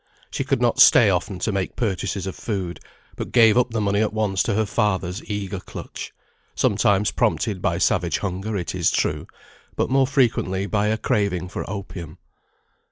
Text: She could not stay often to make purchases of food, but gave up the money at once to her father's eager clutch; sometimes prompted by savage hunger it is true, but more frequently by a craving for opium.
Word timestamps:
She 0.31 0.43
could 0.43 0.59
not 0.63 0.79
stay 0.79 1.11
often 1.11 1.37
to 1.37 1.51
make 1.51 1.75
purchases 1.75 2.25
of 2.25 2.35
food, 2.35 2.79
but 3.15 3.31
gave 3.31 3.55
up 3.55 3.69
the 3.69 3.79
money 3.79 4.01
at 4.01 4.13
once 4.15 4.41
to 4.41 4.55
her 4.55 4.65
father's 4.65 5.23
eager 5.29 5.59
clutch; 5.59 6.11
sometimes 6.55 7.11
prompted 7.11 7.61
by 7.61 7.77
savage 7.77 8.17
hunger 8.17 8.57
it 8.57 8.73
is 8.73 8.89
true, 8.89 9.27
but 9.75 9.91
more 9.91 10.07
frequently 10.07 10.65
by 10.65 10.87
a 10.87 10.97
craving 10.97 11.49
for 11.49 11.69
opium. 11.69 12.17